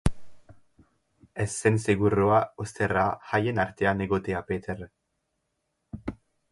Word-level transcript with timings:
Ez 1.45 1.47
zen 1.57 1.77
segurua, 1.85 2.39
ostera, 2.65 3.05
haien 3.35 3.65
artean 3.69 4.05
egotea 4.09 4.43
Peter. 4.51 4.81